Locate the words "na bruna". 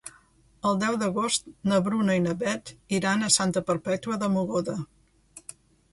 1.73-2.17